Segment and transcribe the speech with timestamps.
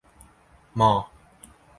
[0.75, 0.93] มอ